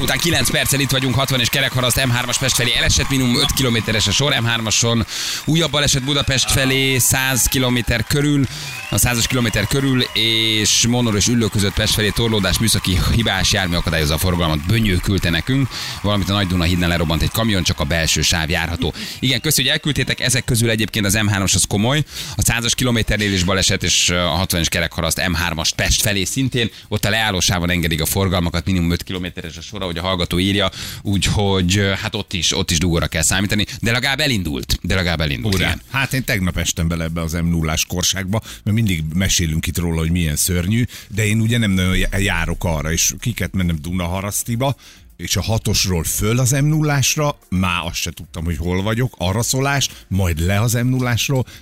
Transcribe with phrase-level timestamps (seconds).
[0.00, 2.72] után 9 perccel itt vagyunk, 60 és kerekharaszt M3-as Pest felé.
[2.76, 5.06] Elesett, minimum 5 kilométeres a sor, M3-ason
[5.44, 7.78] újabb baleset Budapest felé 100 km
[8.08, 8.46] körül,
[8.90, 13.76] a 100 kilométer körül, és Monor és Üllő között Pest felé torlódás műszaki hibás jármű
[13.76, 14.66] akadályozza a forgalmat.
[14.66, 15.68] Bönyő küldte nekünk,
[16.02, 18.94] valamint a Nagy Duna hídnál lerobbant egy kamion, csak a belső sáv járható.
[19.18, 22.04] Igen, köszönjük, hogy elküldtétek, ezek közül egyébként az M3-as az komoly,
[22.36, 27.04] a 100 kilométernél is baleset, és a 60 es kerekharaszt M3-as Pest felé szintén, ott
[27.04, 30.70] a leállósávon engedik a forgalmakat, minimum 5 kilométeres a sor, ahogy a hallgató írja,
[31.02, 34.78] úgyhogy hát ott is, ott is dugóra kell számítani, de legalább elindult.
[34.82, 35.54] De legalább elindult.
[35.54, 35.80] Urán.
[35.90, 39.98] Hát én tegnap estem bele ebbe az m 0 korságba, mert mindig mesélünk itt róla,
[39.98, 44.76] hogy milyen szörnyű, de én ugye nem nagyon járok arra, és kiket mennem Dunaharasztiba,
[45.16, 47.00] és a hatosról föl az m 0
[47.48, 51.14] már azt se tudtam, hogy hol vagyok, arra szólás, majd le az m 0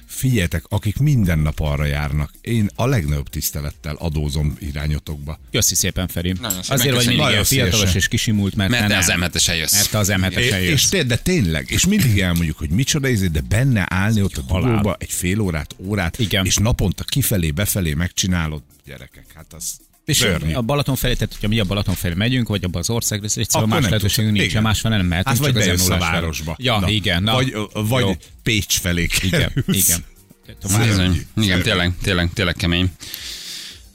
[0.06, 5.38] Figyeljetek, akik minden nap arra járnak, én a legnagyobb tisztelettel adózom irányotokba.
[5.51, 6.33] Köszi szépen, Feri.
[6.41, 9.20] Nagyon szépen Azért vagy mindig ilyen Nagyon fiatalos és kisimult, mert, Mert te az nem.
[9.20, 9.25] m
[9.56, 9.72] jössz.
[9.72, 10.53] Mert te az m jössz.
[10.53, 14.41] és té- de tényleg, és mindig elmondjuk, hogy micsoda izé, de benne állni ott a
[14.41, 16.47] dugóba egy fél órát, órát, Igen.
[16.47, 20.53] és naponta kifelé, befelé megcsinálod, gyerekek, hát az És szörnyű.
[20.53, 23.36] a Balaton felé, tehát hogyha mi a Balaton felé megyünk, vagy abba az ország, ez
[23.36, 24.62] egyszerűen Akkor más lehetőségünk nincs, Igen.
[24.62, 26.11] más felé nem mehetünk, Hát vagy csak az bejössz a M0-ás felé.
[26.20, 26.56] városba.
[26.59, 26.89] Ja, Na.
[26.89, 27.22] igen.
[27.22, 27.33] Na.
[27.33, 28.12] Vagy, vagy Jó.
[28.42, 29.89] Pécs felé Igen, kerülsz.
[29.89, 30.05] igen.
[30.86, 31.27] Bizony.
[31.36, 32.91] Igen, tényleg, tényleg, tényleg kemény.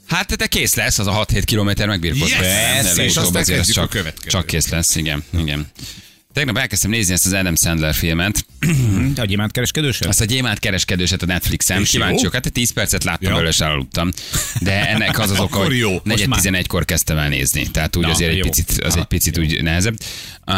[0.08, 2.30] Hát te kész lesz, az a 6-7 kilométer megbírkozott.
[2.30, 2.40] Yes!
[2.40, 4.32] Persze, és aztán kezdjük a csak, következőt.
[4.32, 5.68] csak kész lesz, igen, igen.
[6.34, 8.46] Tegnap elkezdtem nézni ezt az Adam Sandler filmet,
[9.16, 10.08] a gyémánt kereskedősöd?
[10.08, 11.82] azt a gyémánt kereskedőset a Netflixen.
[11.82, 12.18] És Kíváncsi jó?
[12.18, 13.30] vagyok, hát 10 percet láttam Ja.
[13.34, 14.12] belőle, és elaludtam.
[14.62, 15.92] De ennek az az oka, hogy jó.
[15.92, 16.40] Most negyed már.
[16.40, 17.68] 11-kor kezdtem el nézni.
[17.72, 18.44] Tehát úgy Na, azért egy jó.
[18.44, 19.96] picit, az Aha, egy picit úgy nehezebb.
[20.52, 20.54] Um,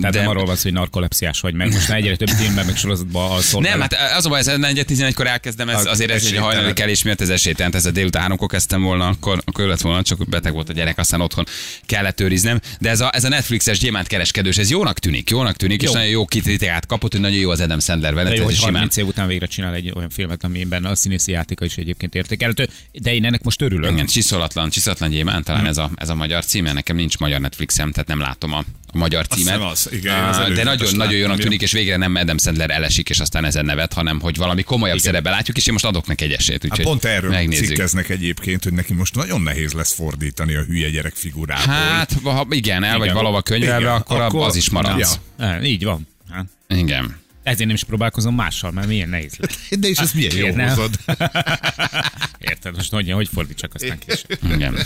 [0.00, 1.72] Tehát de nem arról van szó, hogy narkolepsziás vagy meg.
[1.72, 3.60] Most már egyre több filmben, meg sorozatban alszol.
[3.62, 7.02] nem, hát az a baj, ez 4-11-kor elkezdem, ez Az azért ez egy hajnali kelés
[7.02, 10.52] miatt ez esélytelen, ez a délután háromkor kezdtem volna, akkor, akkor lett volna, csak beteg
[10.52, 11.46] volt a gyerek, aztán otthon
[11.86, 12.60] kellett őriznem.
[12.80, 15.94] De ez a, ez a Netflixes gyémánt kereskedős, ez jónak tűnik, jónak tűnik, és Jó.
[15.94, 18.72] nagyon jó kritikát kapott, hogy nagyon jó az Adam Sandler vele, jó, hogy simán.
[18.72, 22.68] 30 év után végre csinál egy olyan filmet, amiben a színészi játéka is egyébként értékelhető.
[22.92, 23.90] De én ennek most örülök.
[23.90, 27.92] Igen, csiszolatlan, csiszolatlan gyémánt, talán ez a, ez a magyar címe, nekem nincs magyar Netflixem,
[27.92, 29.60] tehát nem látom a, a magyar címet.
[29.60, 33.18] az, igen, az de nagyon, nagyon jónak tűnik, és végre nem Adam Sandler elesik, és
[33.18, 36.32] aztán ezen nevet, hanem hogy valami komolyabb szerepbe látjuk, és én most adok neki egy
[36.32, 36.62] esélyt.
[36.62, 37.66] Hát Úgyhogy pont erről megnézzük.
[37.66, 41.74] cikkeznek egyébként, hogy neki most nagyon nehéz lesz fordítani a hülye gyerek figurából.
[41.74, 43.14] Hát, ha igen, el vagy Igen.
[43.14, 45.18] valahova könyvelve, Igen, akkor, akkor- az is maradsz.
[45.38, 45.52] Ja.
[45.54, 45.62] Ja.
[45.62, 46.06] Így van.
[46.30, 46.46] Hát.
[46.68, 47.16] Igen.
[47.42, 49.68] Ezért nem is próbálkozom mással, mert milyen nehéz lesz.
[49.78, 50.68] De és ezt milyen Miért jó nem?
[50.68, 50.98] hozod.
[52.50, 52.74] Érted?
[52.74, 54.52] Most hogy, hogy fordítsak aztán később.
[54.54, 54.76] Igen.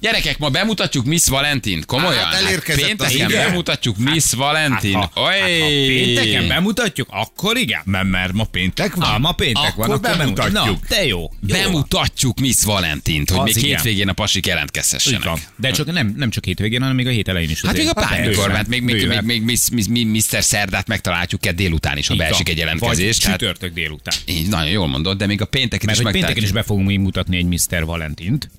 [0.00, 2.24] Gyerekek, ma bemutatjuk Miss Valentint, komolyan.
[2.24, 3.36] Hát elérkezett az pénteken idő.
[3.38, 4.94] bemutatjuk Miss Valentin.
[4.94, 5.86] Hát, ha, hát, ha Oly!
[5.86, 7.80] pénteken bemutatjuk, akkor igen.
[7.84, 9.08] Nem, mert ma péntek van.
[9.10, 10.52] Ah, ma péntek van, akkor akkor bemutatjuk.
[10.52, 10.88] bemutatjuk.
[10.88, 11.18] Na, de jó.
[11.18, 11.62] jó van.
[11.62, 13.76] Bemutatjuk Miss Valentint, hogy Az még igen.
[13.76, 15.28] hétvégén a pasik jelentkezhessenek.
[15.56, 17.60] De csak nem, nem csak hétvégén, hanem még a hét elején is.
[17.62, 19.24] Hát még a pármikor, mert még, még, még, bőven.
[19.24, 20.42] még, Miss, Miss, Miss, Mr.
[20.42, 23.18] Szerdát megtaláljuk kell délután is, ha beesik egy jelentkezés.
[23.22, 24.14] Vagy csütörtök délután.
[24.26, 26.66] így, nagyon jól mondod, de még a pénteken Mert is hogy pénteken is megtaláljuk.
[26.66, 27.84] be fogunk még mutatni egy Mr.
[27.84, 28.50] Valentint.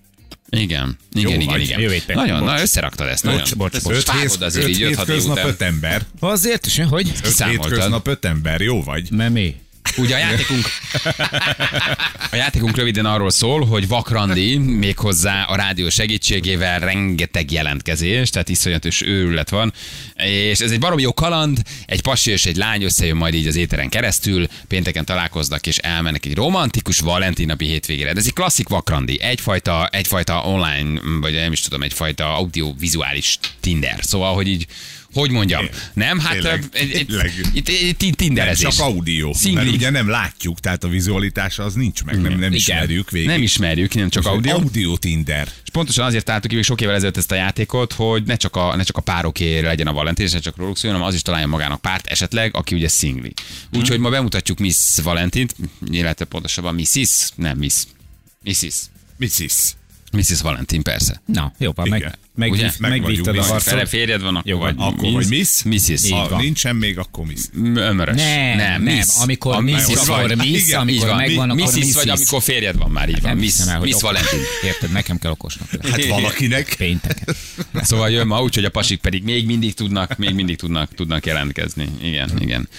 [0.49, 1.61] Igen, igen, igen, vagy.
[1.61, 1.87] igen.
[1.87, 2.15] Péntek.
[2.15, 2.49] Nagyon, Bocs.
[2.49, 3.23] na összeraktad ezt.
[3.23, 3.53] Bocs, nagyon.
[3.57, 3.93] bocs, bocs.
[3.93, 6.05] most vágod azért így 5-6 év hétköznap öt ember.
[6.19, 7.07] Azért is, hogy?
[7.15, 7.69] Öt Kiszámoltad.
[7.69, 9.11] hétköznap öt ember, jó vagy?
[9.11, 9.55] Mert mi?
[9.97, 10.65] Ugye a játékunk,
[12.31, 19.01] a játékunk röviden arról szól, hogy Vakrandi méghozzá a rádió segítségével rengeteg jelentkezés, tehát iszonyatos
[19.01, 19.73] őrület van,
[20.15, 23.55] és ez egy baromi jó kaland, egy pasi és egy lány összejön majd így az
[23.55, 28.13] éteren keresztül, pénteken találkoznak és elmennek egy romantikus Valentin napi hétvégére.
[28.13, 33.99] De ez egy klasszik Vakrandi, egyfajta, egyfajta online, vagy nem is tudom, egyfajta audiovizuális Tinder.
[34.01, 34.67] Szóval, hogy így
[35.19, 35.65] hogy mondjam?
[35.93, 36.19] Nem?
[36.19, 36.69] Hát Tényleg,
[37.53, 38.75] itt Nem, tinderezés.
[38.75, 39.33] csak audio.
[39.33, 39.63] Szingli.
[39.63, 43.27] Mert ugye nem látjuk, tehát a vizualitása az nincs meg, nem, nem ismerjük végig.
[43.27, 44.53] Nem ismerjük, nem csak audio.
[44.53, 45.47] Audio Tinder.
[45.63, 48.55] És pontosan azért találtuk ki még sok évvel ezelőtt ezt a játékot, hogy ne csak
[48.55, 51.17] a, ne csak a pároké legyen a Valentin, és ne csak róluk szóljon, hanem az
[51.19, 53.33] is találja magának párt esetleg, aki ugye szingli.
[53.73, 55.55] Úgyhogy ma bemutatjuk Miss Valentint,
[55.91, 57.29] illetve pontosabban Mrs.
[57.35, 57.83] Nem Miss.
[58.43, 58.75] Mrs.
[59.17, 59.73] Mrs.
[60.11, 60.41] Mrs.
[60.41, 61.21] Valentin, persze.
[61.25, 62.71] Na, jó, van, meg, meg, Ugye?
[62.79, 63.87] meg, a harcot.
[63.87, 65.63] férjed van, akkor Jó, vagy Akkor vagy Miss.
[65.63, 66.09] Mrs.
[66.09, 66.41] Ha van.
[66.41, 67.41] nincsen még, akkor Miss.
[67.75, 68.15] Ömörös.
[68.15, 69.07] Nem, nem, Miss.
[69.21, 70.07] amikor A Miss, Mrs.
[70.07, 70.35] akkor.
[70.35, 71.15] Miss, Igen, amikor van.
[71.15, 71.93] megvan, akkor Mrs.
[71.93, 73.31] vagy amikor férjed van már, így van.
[73.31, 74.01] Nem Miss, el, Miss.
[74.01, 74.39] Valentin.
[74.63, 75.69] Érted, nekem kell okosnak.
[75.91, 76.75] Hát valakinek.
[76.77, 77.35] Pénteken.
[77.73, 81.25] Szóval jön ma úgy, hogy a pasik pedig még mindig tudnak, még mindig tudnak, tudnak
[81.25, 81.87] jelentkezni.
[82.01, 82.69] Igen, igen.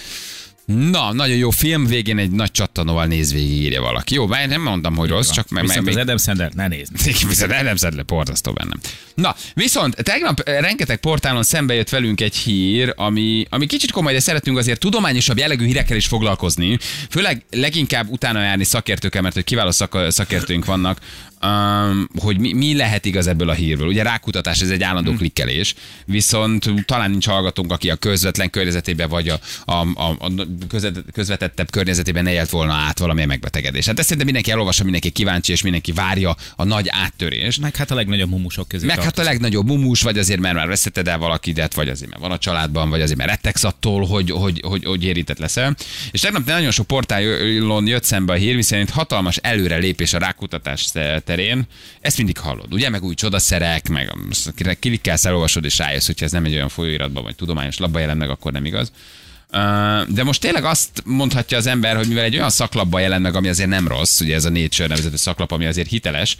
[0.75, 4.13] Na, nagyon jó film, végén egy nagy csattanóval néz végig, írja valaki.
[4.13, 6.67] Jó, bár nem mondom, hogy rossz, csak meg, meg, Viszont az meg, Adam Sandler, ne
[6.67, 6.91] nézd.
[7.27, 8.79] Viszont nem szedle borzasztó bennem.
[9.13, 14.13] Na, viszont tegnap eh, rengeteg portálon szembe jött velünk egy hír, ami, ami kicsit komoly,
[14.13, 16.77] de szeretünk azért tudományosabb jellegű hírekkel is foglalkozni.
[17.09, 20.99] Főleg leginkább utána járni szakértőkkel, mert hogy kiváló szak, szakértőink vannak
[21.41, 23.87] um, hogy mi, mi lehet igaz ebből a hírből.
[23.87, 24.87] Ugye rákutatás, ez egy Hmm.
[24.87, 25.75] állandó klikkelés,
[26.05, 30.29] viszont talán nincs hallgatónk, aki a közvetlen környezetében vagy a, a, a, a
[31.13, 33.85] közvetettebb környezetében ne élt volna át valamilyen megbetegedés.
[33.85, 37.61] Hát ezt szerintem mindenki elolvassa, mindenki kíváncsi, és mindenki várja a nagy áttörést.
[37.61, 39.31] Meg hát a legnagyobb mumusok közé Meg hát a tartozik.
[39.31, 42.89] legnagyobb mumus, vagy azért, mert már veszetted el valakidet, vagy azért, mert van a családban,
[42.89, 45.75] vagy azért, mert rettegsz attól, hogy, hogy, hogy, hogy érintett leszel.
[46.11, 50.91] És tegnap nagyon sok portálon jött szembe a hír, miszerint hatalmas előrelépés a rákutatás
[51.23, 51.67] terén.
[52.01, 52.89] Ezt mindig hallod, ugye?
[52.89, 54.11] Meg új csodaszerek, meg
[54.79, 58.29] kilikkelsz, elolvasod, és rájössz, hogyha ez nem egy olyan folyóiratban, vagy tudományos labba jelent meg,
[58.29, 58.91] akkor nem igaz.
[60.07, 63.47] De most tényleg azt mondhatja az ember, hogy mivel egy olyan szaklapban jelent meg, ami
[63.47, 66.37] azért nem rossz, ugye ez a Nature nevezetű szaklap, ami azért hiteles,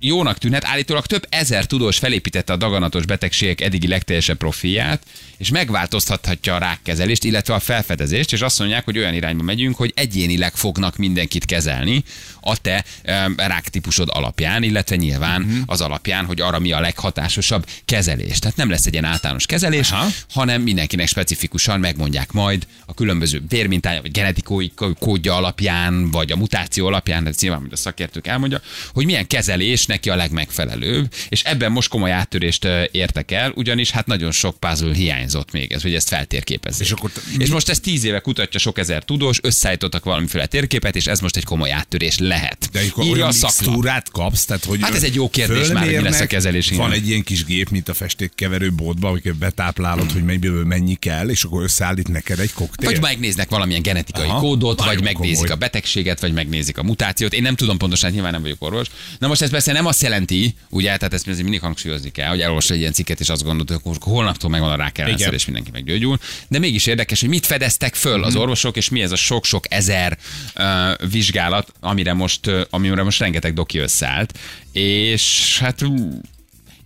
[0.00, 0.64] jónak tűnhet.
[0.64, 5.02] Állítólag több ezer tudós felépítette a daganatos betegségek eddigi legteljesebb profilját,
[5.38, 9.92] és megváltoztathatja a rákkezelést, illetve a felfedezést, és azt mondják, hogy olyan irányba megyünk, hogy
[9.96, 12.04] egyénileg fognak mindenkit kezelni
[12.40, 15.58] a te um, ráktípusod alapján, illetve nyilván uh-huh.
[15.66, 18.38] az alapján, hogy arra mi a leghatásosabb kezelés.
[18.38, 20.06] Tehát nem lesz egy ilyen általános kezelés, Aha.
[20.30, 26.86] hanem mindenkinek specifikusan megmondják majd a különböző vérmintája, vagy genetikai kódja alapján, vagy a mutáció
[26.86, 28.60] alapján, ez nyilván, mint a szakértők elmondja,
[28.92, 34.06] hogy milyen kezelés neki a legmegfelelőbb, és ebben most komoly áttörést értek el, ugyanis hát
[34.06, 36.86] nagyon sok puzzle hiányzott még, ez, hogy ezt feltérképezzék.
[36.86, 41.06] És akkor- és most ezt tíz éve kutatja sok ezer tudós, összeállítottak valamiféle térképet, és
[41.06, 42.68] ez most egy komoly áttörés lehet.
[42.72, 46.02] De akkor Írja olyan mixtúrát kapsz, tehát hogy Hát ez egy jó kérdés már, hogy
[46.02, 46.70] lesz a kezelés.
[46.70, 51.28] Van egy ilyen kis gép, mint a festékkeverő bótban, hogy betáplálod, hogy mennyiből mennyi kell,
[51.28, 52.90] és akkor összeállít neked egy koktél.
[52.90, 55.50] Vagy megnéznek valamilyen genetikai Aha, kódot, vagy megnézik komoly.
[55.52, 57.32] a betegséget, vagy megnézik a mutációt.
[57.32, 58.86] Én nem tudom pontosan, nyilván nem vagyok orvos.
[59.18, 62.74] Na most ez persze nem azt jelenti, ugye, tehát ezt mindig hangsúlyozni kell, hogy elolvasod
[62.74, 65.32] egy ilyen cikket, és azt gondolod, hogy akkor holnaptól megvan a Igen.
[65.32, 66.18] és mindenki meggyógyul.
[66.48, 70.18] De mégis érdekes, hogy mit fedeztek föl az orvosok, és mi ez a sok-sok ezer
[70.56, 74.38] uh, vizsgálat, amire most, uh, amire most rengeteg doki összeállt.
[74.72, 75.84] És hát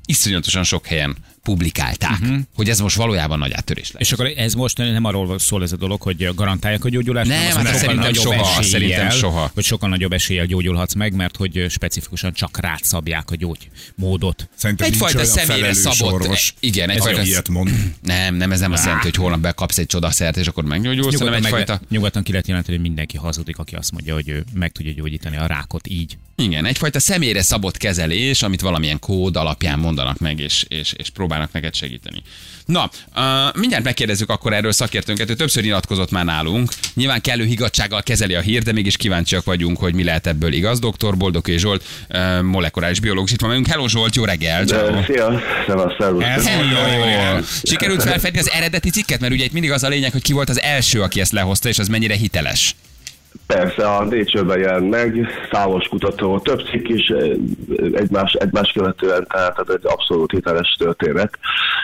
[0.05, 2.39] iszonyatosan sok helyen publikálták, uh-huh.
[2.55, 4.03] hogy ez most valójában nagy áttörés lesz.
[4.03, 7.51] És akkor ez most nem arról szól ez a dolog, hogy garantálják a gyógyulást, Nem,
[7.51, 9.51] hanem hát szerintem nagyobb soha, eséllyel, szerintem soha.
[9.55, 14.49] Hogy sokkal nagyobb eséllyel gyógyulhatsz meg, mert hogy specifikusan csak rád szabják a gyógymódot.
[14.55, 17.71] Szerintem Egyfajta személyre szabott- orvos, igen, egyfajta- ilyet mond.
[18.03, 21.35] Nem, nem, ez nem azt jelenti, hogy holnap bekapsz egy csodaszert, és akkor meggyógyulsz, hanem
[21.35, 21.73] egyfajta...
[21.73, 24.93] meg, nyugodtan ki lehet jelenteni, hogy mindenki hazudik, aki azt mondja, hogy ő meg tudja
[24.93, 26.17] gyógyítani a rákot így.
[26.37, 31.53] Igen, egyfajta személyre szabott kezelés, amit valamilyen kód alapján mondanak meg, és, és, és próbálnak
[31.53, 32.23] neked segíteni.
[32.67, 36.73] Na, uh, mindjárt megkérdezzük akkor erről szakértőnket, ő többször nyilatkozott már nálunk.
[36.95, 40.79] Nyilván kellő higgadsággal kezeli a hír, de mégis kíváncsiak vagyunk, hogy mi lehet ebből igaz.
[40.79, 41.17] Dr.
[41.17, 43.67] Boldoké Zsolt, uh, molekuláris biológus itt van velünk.
[43.67, 44.65] Hello Zsolt, jó reggel!
[44.65, 47.61] De, szia, szevasz, szervusz.
[47.63, 50.49] Sikerült felfedni az eredeti cikket, mert ugye itt mindig az a lényeg, hogy ki volt
[50.49, 52.75] az első, aki ezt lehozta, és az mennyire hiteles.
[53.47, 57.31] Persze, a Nature-ben jelent meg, számos kutató, több cikk is eh,
[57.93, 61.39] egymás, egymás követően, tehát ez egy abszolút hiteles történet,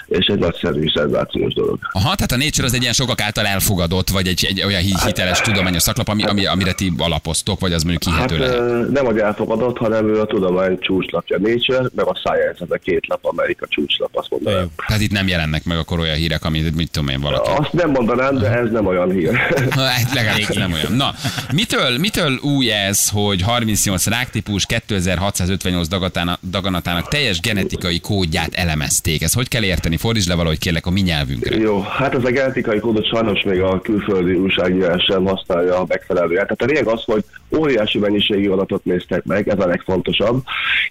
[0.06, 1.78] és egy nagyszerű, szenzációs dolog.
[1.92, 5.02] Aha, tehát a Nature az egy ilyen sokak által elfogadott, vagy egy, egy olyan hi-
[5.04, 8.70] hiteles tudományos szaklap, ami, ami, amire ti alapoztok, vagy az mondjuk Hát hihető lehet.
[8.82, 12.76] eh, nem, hogy elfogadott, hanem ő a tudomány csúcslapja Nature, meg a Science, ez a
[12.82, 14.66] két lap, Amerika csúcslap, azt mondanám.
[14.86, 17.50] Tehát itt nem jelennek meg akkor olyan hírek, amit mit tudom én valaki.
[17.56, 19.36] Azt nem mondanám, de ez nem olyan hír.
[19.76, 20.92] Hát legalább nem olyan.
[20.92, 21.14] Na,
[21.52, 29.22] mitől, mitől új ez, hogy 38 ráktípus 2658 dagatának, daganatának teljes genetikai kódját elemezték?
[29.22, 29.96] Ezt hogy kell érteni?
[29.96, 31.56] Fordítsd le valahogy kérlek a mi nyelvünkre.
[31.56, 36.46] Jó, hát ez a genetikai kódot sajnos még a külföldi újságírás sem használja a megfelelően.
[36.46, 37.24] Tehát a lényeg az, hogy
[37.56, 40.42] óriási mennyiségű adatot néztek meg, ez a legfontosabb.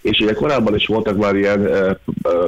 [0.02, 1.70] És ugye korábban is voltak már ilyen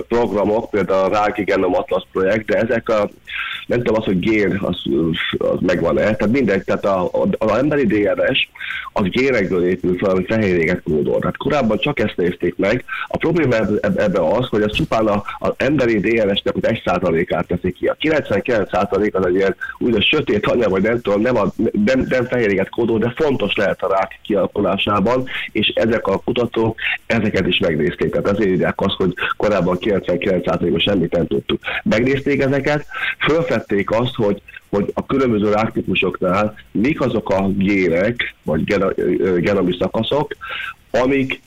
[0.07, 3.09] programok, például a Ráki Genom Atlas projekt, de ezek a,
[3.65, 4.77] nem tudom az, hogy gén, az,
[5.37, 6.01] az megvan-e.
[6.01, 8.49] Tehát mindegy, tehát a, a, az emberi DNS
[8.93, 11.19] az génekből épül fel, ami fehérjéget kódol.
[11.19, 12.83] Tehát korábban csak ezt nézték meg.
[13.07, 15.23] A probléma eb- ebben az, hogy ez csupán a-
[15.57, 17.87] emberi DNS-nek az egy százalékát teszi ki.
[17.87, 21.45] A 99 százalék az egy ilyen úgynevezett sötét anyag, vagy nem tudom, nem, a,
[21.85, 27.47] nem, nem fehérjéget kódol, de fontos lehet a rák kialakulásában, és ezek a kutatók ezeket
[27.47, 28.11] is megnézték.
[28.11, 31.59] Tehát ezért írják azt, hogy korábban 99 százalékban semmit nem tudtuk.
[31.83, 32.85] Megnézték ezeket,
[33.19, 38.63] fölfedték azt, hogy hogy a különböző ráktípusoknál mik azok a gének, vagy
[39.39, 40.35] genomi szakaszok,
[40.91, 41.41] amik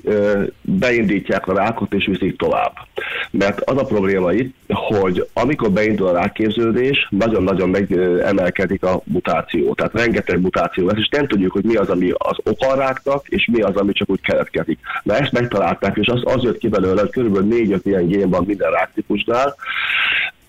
[0.61, 2.73] beindítják a rákot és viszik tovább.
[3.31, 9.75] Mert az a probléma itt, hogy amikor beindul a rákképződés, nagyon-nagyon megemelkedik a mutáció.
[9.75, 13.29] Tehát rengeteg mutáció lesz, és nem tudjuk, hogy mi az, ami az oka a ráknak,
[13.29, 14.79] és mi az, ami csak úgy keletkezik.
[15.03, 18.45] Na ezt megtalálták, és az, az jött ki belőle, hogy körülbelül 4-5 ilyen gén van
[18.47, 19.55] minden ráktípusnál,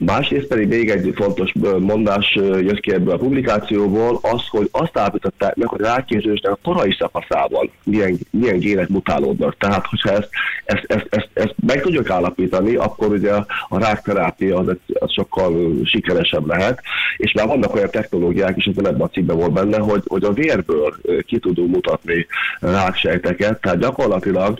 [0.05, 5.55] Másrészt pedig még egy fontos mondás jött ki ebből a publikációból, az, hogy azt állították
[5.55, 9.57] meg, hogy a rákérdésnek a korai szakaszában milyen, milyen gének mutálódnak.
[9.57, 10.29] Tehát, hogyha ezt,
[10.65, 16.47] ezt, ezt, ezt, ezt meg tudjuk állapítani, akkor ugye a, rákterápia az, az sokkal sikeresebb
[16.47, 16.79] lehet,
[17.17, 20.33] és már vannak olyan technológiák is, ez ebben a cikkben volt benne, hogy, hogy a
[20.33, 20.95] vérből
[21.25, 22.25] ki tudunk mutatni
[22.59, 24.59] ráksejteket, tehát gyakorlatilag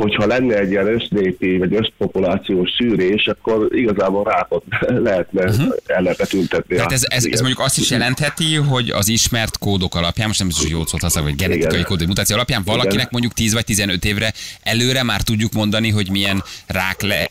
[0.00, 4.64] hogyha lenne egy ilyen össznépi vagy összpopulációs szűrés, akkor igazából rákot
[5.06, 5.74] lehetne, uh-huh.
[5.86, 6.76] el lehetne tüntetni.
[6.76, 10.48] Tehát ez, ez, ez mondjuk azt is jelentheti, hogy az ismert kódok alapján, most nem
[10.48, 11.84] biztos, hogy jót szólt használok, vagy genetikai Igen.
[11.84, 13.08] kód, vagy mutáció alapján valakinek Igen.
[13.10, 17.28] mondjuk 10 vagy 15 évre előre már tudjuk mondani, hogy milyen rák le,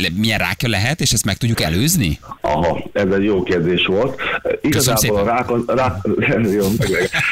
[0.00, 2.18] le, milyen rákja lehet, és ezt meg tudjuk előzni?
[2.40, 4.20] Aha, ez egy jó kérdés volt.
[4.60, 5.94] Igazából a rák, a rák,
[6.52, 6.66] jó,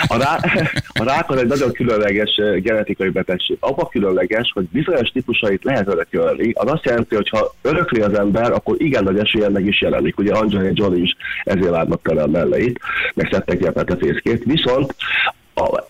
[0.07, 3.57] a, rák, a rák az egy nagyon különleges eh, genetikai betegség.
[3.61, 6.53] Abba különleges, hogy bizonyos típusait lehet örökölni.
[6.55, 10.19] Az azt jelenti, hogy ha örökli az ember, akkor igen nagy esélyen meg is jelenik.
[10.19, 12.81] Ugye Angelina Jolie is ezért látnak tele a melleit,
[13.15, 14.45] meg szedtek ki a petefészkét.
[14.45, 14.95] Viszont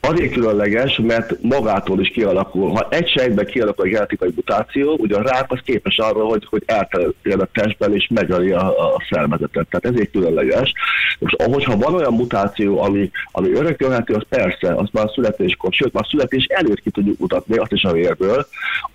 [0.01, 2.71] azért különleges, mert magától is kialakul.
[2.71, 6.63] Ha egy sejtben kialakul a genetikai mutáció, ugye a rák az képes arra, hogy, hogy
[6.67, 9.67] elterjed a testben és megöli a, a szervezetet.
[9.69, 10.73] Tehát ezért különleges.
[11.19, 16.07] Most hogyha van olyan mutáció, ami, ami örökölhető, az persze, azt már születéskor, sőt már
[16.11, 18.47] születés előtt ki tudjuk mutatni, azt is a vérből.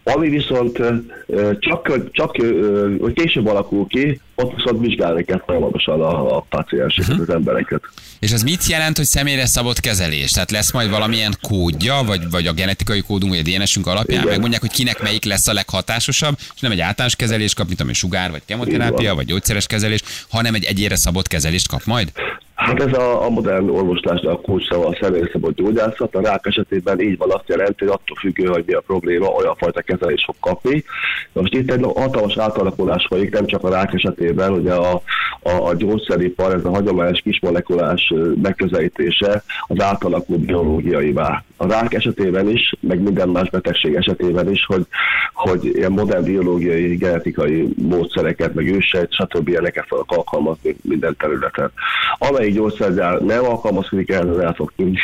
[0.04, 0.80] Ami viszont
[1.60, 2.36] csak, csak
[3.00, 7.82] hogy később alakul ki, ott viszont vizsgálni kell folyamatosan a, a pácienseket, az embereket.
[8.20, 10.32] És ez mit jelent, hogy személyre szabott kezelés?
[10.32, 14.32] Tehát lesz majd valamilyen kódja, vagy, vagy a genetikai kódunk, vagy a DNS-ünk alapján Igen.
[14.32, 17.94] megmondják, hogy kinek melyik lesz a leghatásosabb, és nem egy általános kezelés kap, mint ami
[17.94, 22.12] sugár, vagy kemoterápia, vagy gyógyszeres kezelés, hanem egy egyére szabott kezelést kap majd?
[22.56, 26.16] Hát ez a, a modern orvoslásnak a kulcsszava a személyszabott gyógyászat.
[26.16, 29.56] A rák esetében így van azt jelenti, hogy attól függő, hogy mi a probléma, olyan
[29.56, 30.84] fajta kezelés fog kapni.
[31.32, 35.02] Na Most itt egy hatalmas átalakulás folyik, nem csak a rák esetében, ugye a,
[35.40, 41.44] a, a gyógyszeripar, ez a hagyományos kismolekulás megközelítése az átalakul biológiaivá.
[41.58, 44.86] A rák esetében is, meg minden más betegség esetében is, hogy,
[45.34, 49.48] hogy ilyen modern biológiai, genetikai módszereket, meg ősejt, stb.
[49.48, 51.72] ilyeneket fognak alkalmazni minden területen.
[52.18, 55.00] Amelyik gyógyszergyár nem alkalmazkodik ehhez, az el fog tűnni.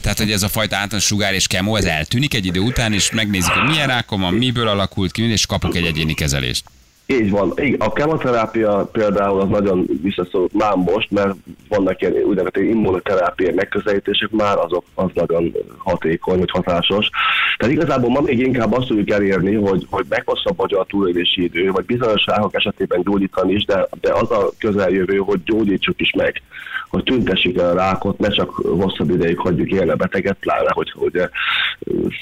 [0.00, 3.10] Tehát, hogy ez a fajta általános sugár és kemó, ez eltűnik egy idő után, és
[3.12, 6.64] megnézik, hogy milyen rákom van, miből alakult ki, és kapok egy egyéni kezelést.
[7.10, 7.52] Így van.
[7.78, 11.34] A kemoterápia például az nagyon visszaszorult már most, mert
[11.68, 17.10] vannak ilyen úgynevezett immunoterápiai megközelítések, már azok az nagyon hatékony, vagy hatásos.
[17.56, 21.84] Tehát igazából ma még inkább azt tudjuk elérni, hogy, hogy meghosszabbodja a túlélési idő, vagy
[21.84, 26.42] bizonyos rákok esetében gyógyítani is, de, de az a közeljövő, hogy gyógyítsuk is meg,
[26.90, 30.90] hogy tüntessük el a rákot, ne csak hosszabb ideig hagyjuk élni a beteget, pláne, hogy,
[30.90, 31.20] hogy,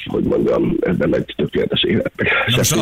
[0.07, 2.13] hogy mondjam, ez nem egy tökéletes élet,
[2.47, 2.73] azt,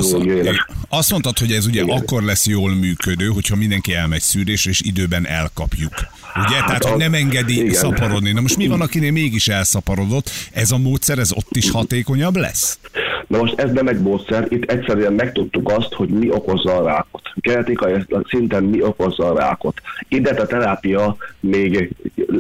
[0.89, 1.96] azt mondtad, hogy ez ugye Igen.
[1.97, 5.95] Akkor lesz jól működő, hogyha mindenki elmegy szűrésre, és időben elkapjuk.
[6.35, 6.59] Ugye?
[6.59, 7.75] Tehát, hogy nem engedi igen.
[7.75, 8.33] szaporodni.
[8.33, 10.31] Na most mi van, akinél mégis elszaporodott?
[10.53, 12.79] Ez a módszer, ez ott is hatékonyabb lesz?
[13.27, 17.23] Na most ez nem egy módszer, itt egyszerűen megtudtuk azt, hogy mi okozza a rákot.
[17.35, 17.95] Genetikai
[18.29, 19.81] szinten mi okozza a rákot.
[20.09, 21.95] Ide a terápia még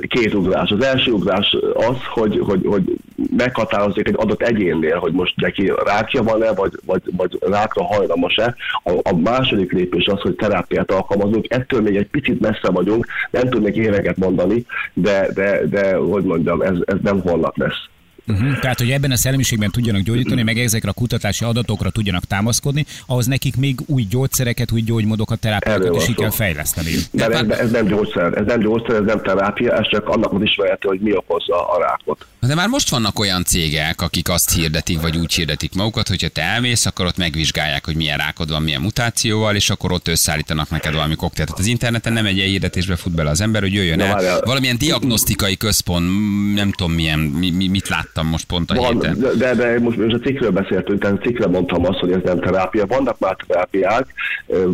[0.08, 0.70] két ugrás.
[0.70, 2.96] Az első ugrás az, hogy, hogy, hogy
[3.36, 8.54] meghatározzék egy adott egyénnél, hogy most neki rákja van-e, vagy, vagy, vagy rákra hajlamos-e.
[8.84, 11.46] A, a második lépés az, hogy terápiát alkalmazunk.
[11.48, 16.60] Ettől még egy picit messze vagyunk, nem tudnék éveket mondani, de, de, de hogy mondjam,
[16.60, 17.88] ez, ez nem holnap lesz.
[18.26, 18.58] Uh-huh.
[18.58, 23.26] Tehát, hogy ebben a szellemiségben tudjanak gyógyítani, meg ezekre a kutatási adatokra tudjanak támaszkodni, ahhoz
[23.26, 26.90] nekik még új gyógyszereket, új gyógymódokat, terápiákat is így kell fejleszteni.
[27.10, 30.32] De De ez, ez nem gyógyszer, ez nem gyógyszer, ez nem terápia, ez csak annak
[30.32, 32.26] az ismerete, hogy mi okozza a rákot.
[32.40, 36.42] De már most vannak olyan cégek, akik azt hirdetik, vagy úgy hirdetik magukat, hogyha te
[36.42, 40.92] elmész, akkor ott megvizsgálják, hogy milyen rákod van, milyen mutációval, és akkor ott összeállítanak neked
[40.92, 41.48] valami koktélt.
[41.48, 44.40] Tehát az interneten nem egy ilyen hirdetésbe fut bele az ember, hogy jöjjön el.
[44.44, 46.06] Valamilyen diagnosztikai központ,
[46.54, 49.18] nem tudom milyen, mi, mi, mit láttam most pont a Van, héten.
[49.18, 52.20] de, de, de most, most a cikkről beszéltünk, tehát a cikkre mondtam azt, hogy ez
[52.24, 52.86] nem terápia.
[52.86, 54.06] Vannak már terápiák,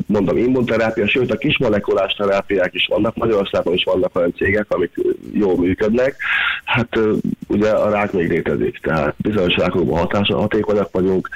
[0.06, 3.16] mondom immunterápia, sőt a kismolekulás terápiák is vannak.
[3.16, 4.92] Magyarországon is vannak olyan cégek, amik
[5.32, 6.16] jól működnek.
[6.64, 6.98] Hát
[7.46, 11.28] ugye a rák még létezik, tehát bizonyos rákokban hatása, hatékonyak vagyunk,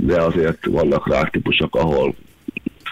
[0.00, 2.14] de azért vannak ráktípusok, ahol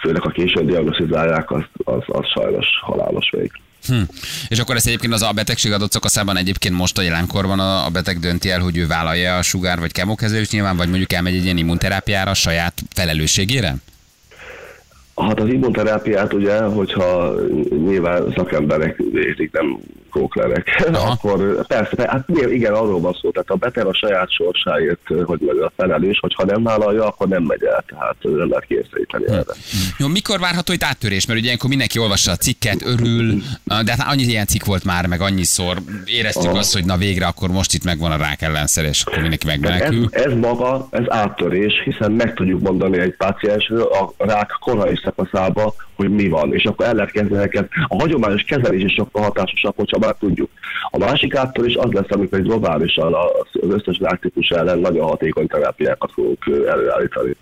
[0.01, 3.51] főleg a későn diagnosztizálják, az, az, az sajnos halálos még.
[3.87, 4.01] Hm.
[4.47, 8.19] És akkor ezt egyébként az a betegség adott szakaszában egyébként most a jelenkorban a, beteg
[8.19, 11.57] dönti el, hogy ő vállalja a sugár vagy kemokezelést nyilván, vagy mondjuk elmegy egy ilyen
[11.57, 13.75] immunterápiára a saját felelősségére?
[15.15, 17.33] Hát az immunterápiát ugye, hogyha
[17.69, 19.79] nyilván szakemberek végzik, nem
[20.19, 21.11] kóklerek, Aha.
[21.11, 25.57] akkor persze, hát igen, arról van szó, tehát a beteg a saját sorsáért, hogy meg
[25.61, 29.53] a felelős, hogyha nem vállalja, akkor nem megy el, tehát nem lehet kényszeríteni erre.
[29.97, 31.25] Jó, mikor várható itt áttörés?
[31.25, 35.05] Mert ugye ilyenkor mindenki olvassa a cikket, örül, de hát annyi ilyen cikk volt már,
[35.07, 39.01] meg annyiszor éreztük azt, hogy na végre akkor most itt megvan a rák ellenszer, és
[39.01, 40.07] akkor mindenki Ez, megmenekül.
[40.11, 46.09] ez maga, ez áttörés, hiszen meg tudjuk mondani egy páciensről a rák korai szakaszába, hogy
[46.09, 47.49] mi van, és akkor el lehet kezdeni.
[47.87, 50.49] A hagyományos kezelés is sokkal hatásosabb, hogyha már tudjuk.
[50.89, 56.45] A másik áttörés az lesz, amikor globálisan az összes ráktípus ellen nagyon hatékony terápiákat fogunk
[56.67, 57.35] előállítani.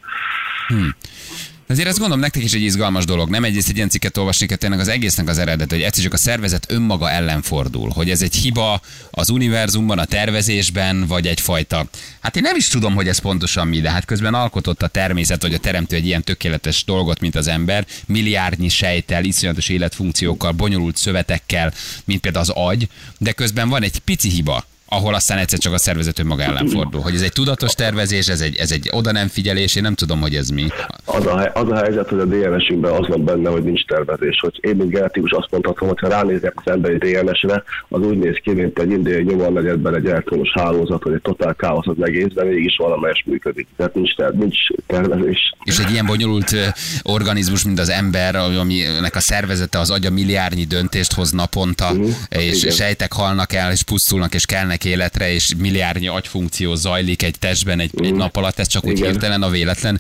[1.74, 3.30] Azért azt gondolom, nektek is egy izgalmas dolog.
[3.30, 6.14] Nem egyrészt egy ilyen cikket olvasni, kell tényleg az egésznek az eredet, hogy egyszer csak
[6.14, 7.90] a szervezet önmaga ellen fordul.
[7.90, 11.86] Hogy ez egy hiba az univerzumban, a tervezésben, vagy egyfajta.
[12.20, 15.42] Hát én nem is tudom, hogy ez pontosan mi, de hát közben alkotott a természet,
[15.42, 20.98] vagy a teremtő egy ilyen tökéletes dolgot, mint az ember, milliárdnyi sejtel, iszonyatos életfunkciókkal, bonyolult
[20.98, 21.74] szövetekkel,
[22.06, 22.88] mint például az agy,
[23.18, 27.02] de közben van egy pici hiba, ahol aztán egyszer csak a szervezet önmaga ellen fordul.
[27.02, 30.22] Hogy ez egy tudatos tervezés, ez egy, ez egy oda nem figyelés, én nem tudom,
[30.22, 30.68] hogy ez mi.
[31.06, 34.40] Az a, az a helyzet, hogy a DNS-ünkben az van benne, hogy nincs tervezés.
[34.40, 38.38] Hogy én, mint genetikus azt mondhatom, hogy ha ránézek az emberi DNS-re, az úgy néz
[38.44, 42.44] ki, mint egy indiai nyomornegyedben egy elektromos hálózat, hogy egy totál káosz az egész, de
[42.44, 43.68] mégis valamelyes működik.
[43.78, 44.58] Tehát nincs, ter, nincs
[44.88, 45.54] tervezés.
[45.64, 46.56] És egy ilyen bonyolult
[47.04, 51.92] organizmus, mint az ember, aminek a szervezete az agya milliárdnyi döntést hoz naponta,
[52.30, 52.76] és igen.
[52.76, 57.92] sejtek halnak el, és pusztulnak, és kelnek életre, és milliárdnyi agyfunkció zajlik egy testben egy,
[58.04, 59.12] egy nap alatt, ez csak úgy Igen.
[59.12, 60.00] hirtelen a véletlen.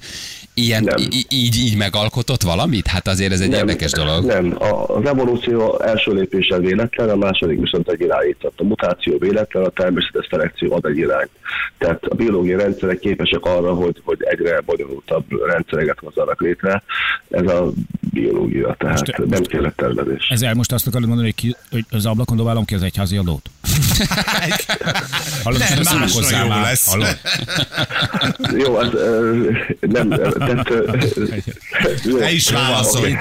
[0.55, 0.97] Ilyen, Nem.
[1.29, 2.87] így, így megalkotott valamit?
[2.87, 4.25] Hát azért ez egy érdekes dolog.
[4.25, 8.59] Nem, a, az evolúció első lépése véletlen, a második viszont egy irányított.
[8.59, 11.29] A mutáció véletlen, a természetes szelekció ad egy irányt.
[11.77, 16.83] Tehát a biológiai rendszerek képesek arra, hogy, hogy egyre bonyolultabb rendszereket hozzanak létre.
[17.29, 17.71] Ez a
[18.13, 20.27] biológia, tehát Most- most, nem kellett tervezés.
[20.29, 23.49] Ezzel most azt akarod mondani, hogy, ki, hogy az ablakon dobálom ki az egyházi adót?
[25.43, 26.61] Hallod, Nem, most ne másra jó már.
[26.61, 26.87] lesz.
[26.87, 27.17] Hallod?
[28.57, 30.71] Jó, ez ö, nem, tehát...
[32.19, 33.11] Te is válaszolj.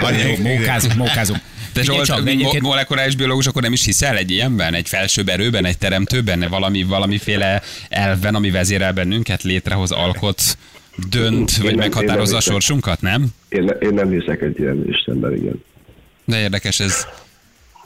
[0.43, 1.39] Mókázunk, mókázunk.
[1.73, 4.75] Figyelj Zsolt, csak, de egyébként- molekuláris biológus, akkor nem is hiszel egy ilyenben?
[4.75, 10.43] Egy felsőbb erőben, egy teremtőben, valami, valamiféle elven, ami vezérel bennünket, létrehoz, alkot,
[11.11, 12.53] dönt, Én vagy nem- meghatározza a nem hiszek.
[12.53, 13.27] sorsunkat, nem?
[13.49, 15.63] Én, ne- én nem hiszek egy ilyen Istenben, igen.
[16.25, 17.07] De érdekes ez.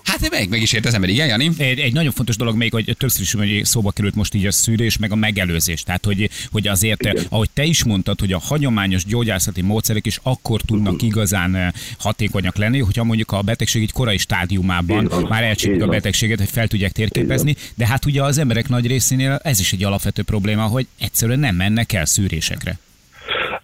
[0.06, 1.50] Hát meg, meg is ért az ember, igen, Jani?
[1.58, 4.52] Egy, egy nagyon fontos dolog még, hogy többször is hogy szóba került most így a
[4.52, 5.82] szűrés, meg a megelőzés.
[5.82, 7.26] Tehát, hogy, hogy azért, Igen.
[7.28, 12.56] ahogy te is mondtad, hogy a hagyományos gyógyászati módszerek is akkor tudnak igazán eh, hatékonyak
[12.56, 15.26] lenni, hogyha mondjuk a betegség egy korai stádiumában van.
[15.28, 19.40] már elcsípik a betegséget, hogy fel tudják térképezni, de hát ugye az emberek nagy részénél
[19.42, 22.78] ez is egy alapvető probléma, hogy egyszerűen nem mennek el szűrésekre.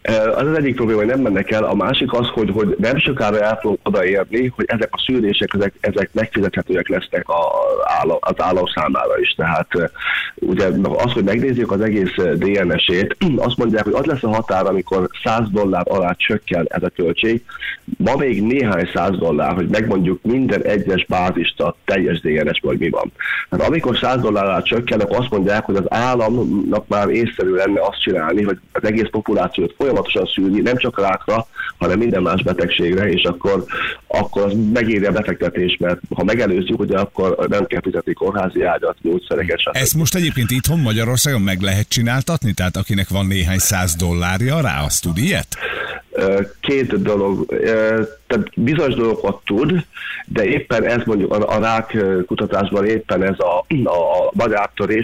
[0.03, 3.41] Az az egyik probléma, hogy nem mennek el, a másik az, hogy, hogy nem sokára
[3.41, 7.51] el fogunk odaérni, hogy ezek a szűrések, ezek, ezek megfizethetőek lesznek a,
[8.21, 9.35] az állam számára is.
[9.35, 9.89] Tehát eh,
[10.35, 15.09] ugye az, hogy megnézzük az egész DNS-ét, azt mondják, hogy az lesz a határ, amikor
[15.25, 17.45] 100 dollár alá csökken ez a költség.
[17.97, 22.91] Ma még néhány száz dollár, hogy megmondjuk minden egyes bázist a teljes DNS, hogy mi
[22.91, 23.13] van.
[23.51, 27.81] Tehát amikor 100 dollár alá csökken, akkor azt mondják, hogy az államnak már észszerű lenne
[27.81, 29.92] azt csinálni, hogy az egész populációt folyamatosan
[30.35, 31.47] szűrni, nem csak rákra,
[31.79, 33.65] hanem minden más betegségre, és akkor,
[34.07, 38.97] akkor az megéri a befektetés, mert ha megelőzzük, ugye akkor nem kell fizetni kórházi ágyat,
[39.03, 39.77] gyógyszereket, stb.
[39.77, 42.53] Ezt most egyébként itthon Magyarországon meg lehet csináltatni?
[42.53, 45.57] Tehát akinek van néhány száz dollárja rá, az tud ilyet?
[46.61, 47.55] Két dolog,
[48.33, 49.85] tehát bizonyos dolgokat tud,
[50.27, 54.53] de éppen ez mondjuk a, a rák kutatásban éppen ez a, a, a nagy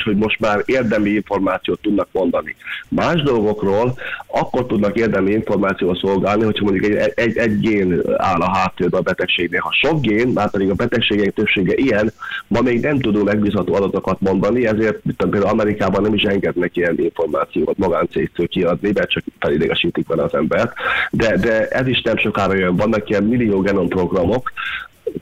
[0.02, 2.56] hogy most már érdemi információt tudnak mondani.
[2.88, 3.94] Más dolgokról
[4.26, 9.02] akkor tudnak érdemi információval szolgálni, hogyha mondjuk egy, egy, egy gén áll a háttérben a
[9.02, 9.60] betegségnél.
[9.60, 12.12] Ha sok gén, már pedig a betegségek többsége ilyen,
[12.46, 17.76] ma még nem tudunk megbízható adatokat mondani, ezért például Amerikában nem is engednek ilyen információkat
[17.76, 20.72] magáncégtől kiadni, mert csak felidegesítik vele az embert.
[21.10, 22.76] De, de ez is nem sokára jön.
[22.76, 24.52] Vannak ilyen millió genomprogramok,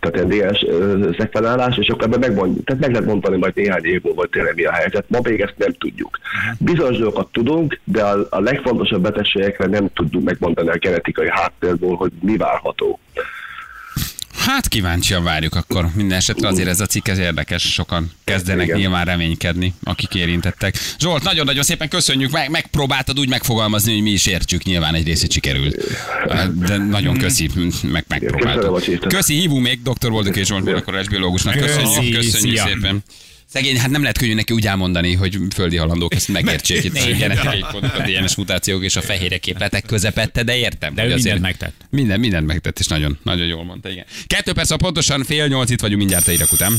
[0.00, 0.66] tehát ilyen DS
[1.18, 4.54] szekvenálás, és akkor ebben megmond, tehát meg lehet mondani majd néhány év múlva, hogy tényleg
[4.54, 5.04] mi a helyzet.
[5.08, 6.18] Ma még ezt nem tudjuk.
[6.58, 12.12] Bizonyos dolgokat tudunk, de a, a legfontosabb betegségekre nem tudjuk megmondani a genetikai háttérből, hogy
[12.20, 12.98] mi várható.
[14.46, 15.88] Hát kíváncsian várjuk akkor.
[15.94, 18.78] Minden esetre azért ez a cikk ez érdekes, sokan kezdenek Igen.
[18.78, 20.76] nyilván reménykedni, akik érintettek.
[20.98, 25.32] Zsolt, nagyon-nagyon szépen köszönjük, meg, megpróbáltad úgy megfogalmazni, hogy mi is értsük, nyilván egy részét
[25.32, 25.76] sikerült.
[26.54, 27.50] De nagyon köszi,
[27.82, 28.04] meg
[28.80, 29.08] hívtak.
[29.08, 30.10] Köszi, hívunk még dr.
[30.10, 31.54] Boldog és Zsolt, molekuláris biológusnak.
[31.54, 32.66] Köszönjük, köszönjük szia.
[32.66, 33.02] szépen.
[33.48, 37.06] Szegény, hát nem lehet könnyű neki úgy elmondani, hogy földi halandók ezt megértsék itt a
[37.18, 40.94] genetikai kódokat, DNS mutációk és a fehérek képletek közepette, de értem.
[40.94, 41.86] De hogy ő azért- mindent megtett.
[41.90, 44.04] Minden, mindent megtett, és nagyon, nagyon jól mondta, igen.
[44.26, 46.72] Kettő perc, a pontosan fél nyolc itt vagyunk mindjárt a hírek után.